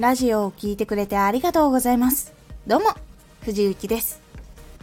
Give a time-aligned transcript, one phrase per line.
[0.00, 2.32] ラジオを聴いてくれてありがとうございます。
[2.66, 2.94] どうも、
[3.42, 4.22] 藤幸です。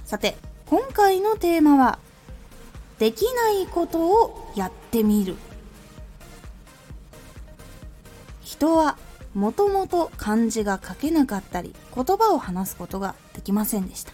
[0.05, 1.97] さて、今回のテーマは、
[2.99, 5.35] できないことをやってみる。
[8.43, 8.95] 人は
[9.33, 14.13] もともと漢字が書けなかったり、言葉を話すことができませんでした。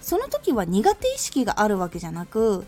[0.00, 2.64] その時は苦手意識があるわけじゃなく、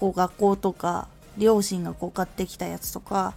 [0.00, 1.06] こう学校とか
[1.38, 3.34] 両親がこう買ってきたやつとか、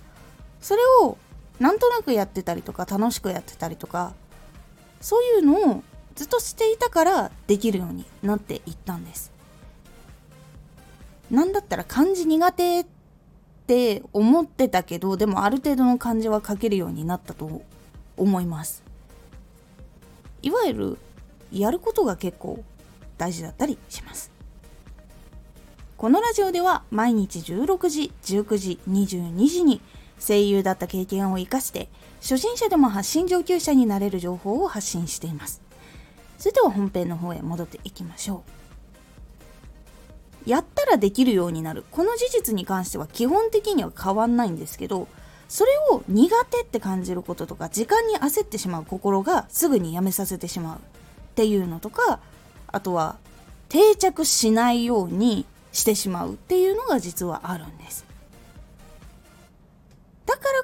[0.61, 1.19] それを
[1.59, 4.13] なんとなくやってたりとか楽しくやってたりとか
[5.01, 5.83] そういうのを
[6.15, 9.31] ずっとしていたからできるようになっていったんです。
[11.29, 12.85] なんだったら漢字苦手っ
[13.67, 17.61] て思ってたけどでもある程度の漢字は書けるようになったと
[18.15, 18.83] 思います。
[20.41, 20.97] いわゆる
[21.51, 22.63] やることが結構
[23.17, 24.31] 大事だったりします。
[25.97, 29.81] このラジオでは毎日16時19時22時に
[30.19, 31.89] 声優だった経験を生かして
[32.21, 35.61] 初心者でも発信上級者になれる情報を発信しています。
[36.37, 38.43] それでは本編の方へ戻っていきましょ
[40.45, 40.49] う。
[40.49, 41.83] やったらできるようになる。
[41.91, 45.07] この事実に関しては基本的には変わんないんですけど
[45.49, 50.77] それを苦手って感じることとか時間に焦ってしまう心がすぐにやめさせてしまう。
[50.77, 50.81] っ
[51.35, 52.19] ていうのとか
[52.67, 53.17] あとは
[53.69, 58.06] 定着しないようにしてしまうっていうのが実はあるんです。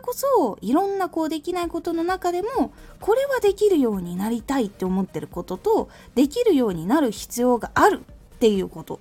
[0.03, 8.01] こそいろんなこうできないことの中でもこれはできるようになりたいって思ってることとできるようになる必要がある
[8.35, 8.99] っていうこと。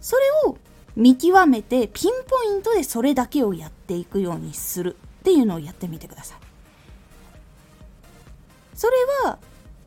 [0.00, 0.58] それを
[0.94, 6.38] 見極めてピンポイントでそれだけをやっていくようにするっていうのをやってみてください。
[8.74, 8.92] それ
[9.24, 9.38] は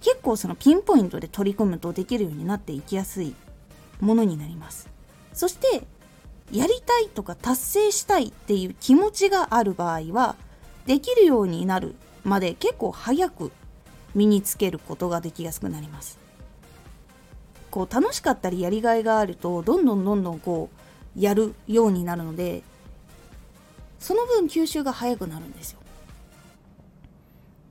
[0.01, 3.35] 結構そのピンポイントで取り組むとできるようになっていきやすい
[3.99, 4.89] ものになります。
[5.33, 5.83] そして
[6.51, 10.35] やりたいとか達成したいっていう気持ちがある場合は
[10.85, 13.51] できるようになるまで結構早く
[14.13, 16.19] 身につけることができやすくなります。
[17.71, 20.69] こう楽しかったりやりがいがあるとどんどんどんどんこ
[21.17, 22.63] うやるようになるので
[23.99, 25.79] その分吸収が早くなるんですよ。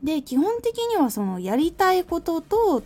[0.03, 2.83] で基本的にはそのやりたいことと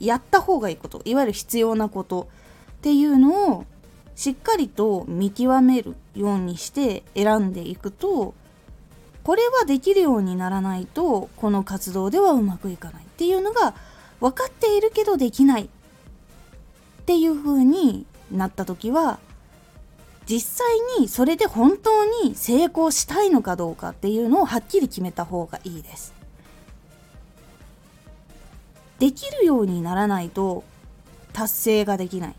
[0.00, 2.28] やった方がいいこといわゆる必要なこと
[2.72, 3.64] っていうのを
[4.16, 8.34] しっかりと見極めるようにして選んでいくと
[9.24, 13.74] これはできるようにならないとこの活動ではうまくいかないっていうのが
[14.20, 15.68] 分かっているけどできないっ
[17.06, 19.18] ていう風になった時は
[20.26, 26.14] 実際にそれで本当に成功したいのかどうかっていうのをはっきり決めた方がいいです。
[29.00, 30.62] できるようにならないと
[31.32, 32.34] 達成ができない。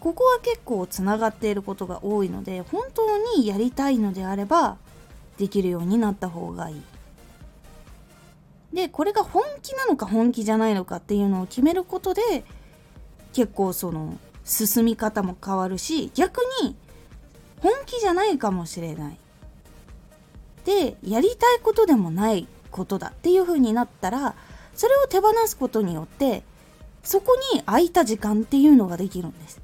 [0.00, 4.76] ここは結構つながっていることが多いので本当にやりたいのであれば
[5.38, 6.82] できるようになった方がいい。
[8.72, 12.44] でこれが本気なのか本気じゃないのかっていうのを決めることで
[13.32, 16.76] 結構その進み方も変わるし逆に
[17.60, 19.18] 本気じゃないかもしれない。
[20.64, 24.34] でやりたいことでもないことだっていう風になったら
[24.74, 26.42] それを手放すことによって
[27.02, 29.60] そこに空いた時間っていうのができるんです。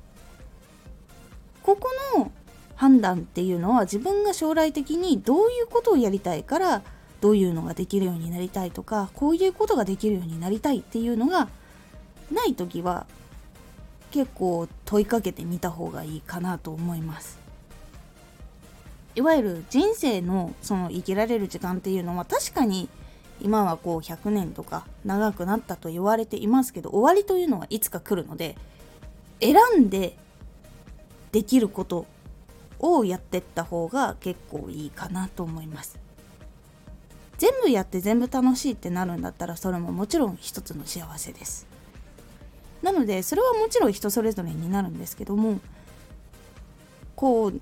[1.63, 2.31] ここの
[2.81, 6.83] 判断っていうのは自分が将来的にどういうことをやりたいから
[7.21, 11.51] どういうのができるようになりたいとかこういうことができるようになりたいっていうのが
[12.33, 13.07] ない時は
[14.13, 17.39] 結構問いかけてみた方がいいかなと思います。
[19.15, 22.89] いわゆる人生のその生きられる時間っていうのは確かに
[23.43, 28.57] 今はこう100年とか長くなったと言われていますけど終わりというのはいつか来るので
[29.43, 30.17] 選んで
[31.33, 32.07] できること
[32.81, 35.99] をやってった方が結構いいかなと思います。
[37.39, 41.67] 全部やって全部楽しいってなるんだったらそれももちろん一つの幸せです。
[42.83, 45.61] なのでそれはもちろん人それぞれになるんですけども
[47.15, 47.61] こう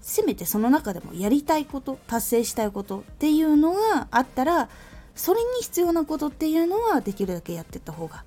[0.00, 4.68] せめてその中でもやりたいこと達成したいことっていうのがあったら
[5.14, 8.24] それに必要なことっていうのはできるだけやってった方が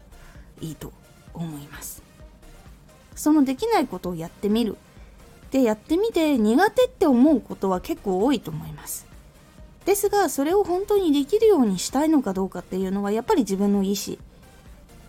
[0.61, 0.91] いいと
[1.33, 2.01] 思います。
[3.15, 4.77] そのできないことをやってみる。
[5.51, 9.05] でやってみて苦手って思うことは結構多いと思います。
[9.85, 14.17] ですがそれを本当にできるようにしたいのかどうかっていうのはやっぱり自分の意思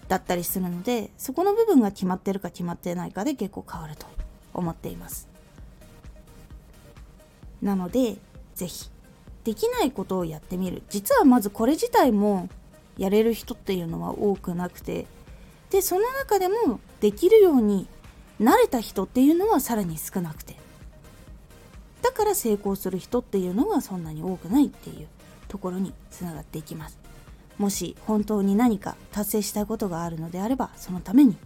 [0.07, 4.07] だったりするのでそこの部分が決まってるか決まってないかで結構変わると
[4.55, 5.29] 思っています。
[7.61, 8.19] なので
[8.55, 8.91] 是非
[9.43, 10.83] できないことをやってみる。
[10.89, 12.49] 実はまずこれ自体も
[12.97, 15.07] やれる人っていうのは多くなくて
[15.71, 17.89] でその中でもできるように
[18.41, 20.57] 慣れた人っていうのはさらに少なくて。
[22.03, 25.09] だから成功する人っていうのがそんなに多くないっていう
[25.49, 26.99] ところにつながっていきます。
[27.59, 31.37] もし本当に何か達成したいことがあるのであればそのために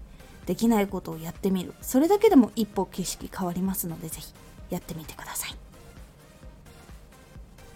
[0.44, 1.74] できないことをやってみる。
[1.80, 4.32] それだけでも一歩景色変わりますのでぜひ
[4.70, 5.56] やってみてください。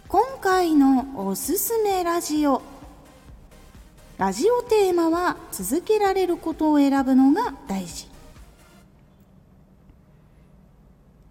[0.08, 2.62] 今回のおすすめラジオ。
[4.18, 8.15] ラジオテーマは続けられることを選ぶのが大事。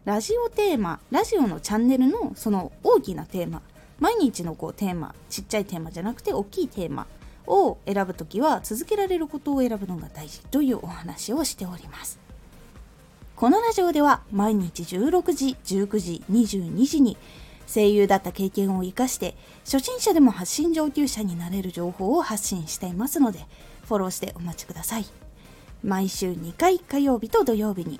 [0.06, 3.64] ラジオテーマラジオのチャンネルのその大きなテーマ
[4.00, 7.08] 毎日のこうテーマちっちゃいテーマじゃなくて大きいテーマ
[7.48, 12.20] を選ぶときは続けられることを選ぶのが大事というお話をしております。
[13.36, 17.18] このラジオでは毎日16時19時22時に
[17.66, 23.40] 声優だった経験を生かして初心者でも発信上級者になれる情報を発信していますので
[23.88, 25.06] フォローしてお待ちください。
[25.84, 28.00] 毎週2回火曜日と土曜日に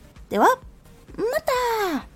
[0.31, 0.47] では、
[1.17, 2.10] また。